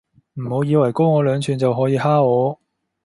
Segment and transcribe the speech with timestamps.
[0.41, 2.59] 唔好以為高我兩吋就可以蝦我